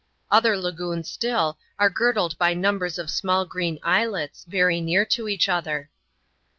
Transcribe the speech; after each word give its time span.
Other 0.31 0.57
lagoons 0.57 1.07
still, 1.11 1.59
are 1.77 1.87
girdled 1.91 2.35
by 2.39 2.55
numbers 2.55 2.97
of 2.97 3.11
small 3.11 3.45
green 3.45 3.77
islets, 3.83 4.45
very 4.47 4.81
near 4.81 5.05
to 5.05 5.27
each 5.27 5.47
other. 5.47 5.91